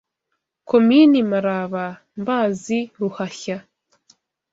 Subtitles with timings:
[0.69, 1.85] Komini Maraba,
[2.21, 3.57] Mbazi, Ruhashya